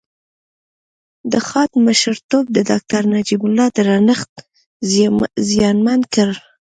[1.31, 4.31] د خاد مشرتوب د داکتر نجيب الله درنښت
[5.49, 6.29] زیانمن کړ